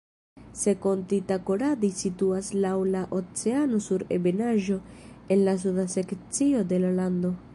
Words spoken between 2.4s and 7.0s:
laŭ la oceano sur ebenaĵo en la suda sekcio de la